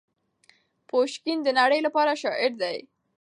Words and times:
پوشکین 0.87 1.37
د 1.43 1.47
نړۍ 1.59 1.79
لپاره 1.87 2.19
شاعر 2.21 2.51
دی. 2.61 2.77